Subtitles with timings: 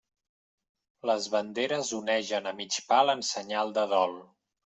[1.09, 4.19] Les banderes onegen a mig pal en senyal de dol.